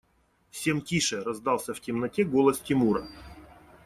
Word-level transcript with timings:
Всем 0.49 0.81
тише!– 0.81 1.21
раздался 1.23 1.75
в 1.75 1.79
темноте 1.79 2.23
голос 2.23 2.57
Тимура. 2.57 3.07